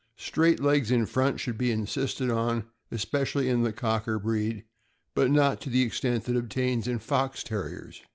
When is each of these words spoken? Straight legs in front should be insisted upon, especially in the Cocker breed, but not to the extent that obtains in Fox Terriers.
Straight 0.17 0.59
legs 0.59 0.89
in 0.89 1.05
front 1.05 1.39
should 1.39 1.59
be 1.59 1.69
insisted 1.69 2.31
upon, 2.31 2.63
especially 2.91 3.47
in 3.49 3.61
the 3.61 3.71
Cocker 3.71 4.17
breed, 4.17 4.63
but 5.13 5.29
not 5.29 5.61
to 5.61 5.69
the 5.69 5.83
extent 5.83 6.23
that 6.25 6.35
obtains 6.35 6.87
in 6.87 6.97
Fox 6.97 7.43
Terriers. 7.43 8.01